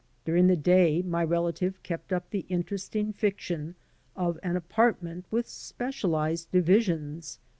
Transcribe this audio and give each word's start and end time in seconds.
During 0.25 0.47
the 0.47 0.55
day 0.55 1.03
my 1.03 1.23
relative 1.23 1.83
kept 1.83 2.11
up 2.11 2.31
the 2.31 2.47
interesting 2.49 3.13
fiction 3.13 3.75
of 4.15 4.39
an 4.41 4.55
apartment 4.55 5.25
with 5.29 5.47
specialized 5.47 6.49
divisions. 6.51 7.37